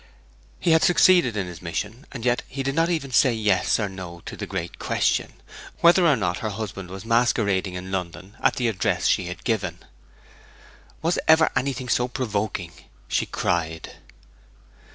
[0.59, 3.87] He had succeeded in his mission, and yet he did not even say yes or
[3.87, 5.33] no to the great question,
[5.81, 9.77] whether or not her husband was masquerading in London at the address she had given.
[11.03, 12.73] 'Was ever anything so provoking!'
[13.07, 13.97] she cried.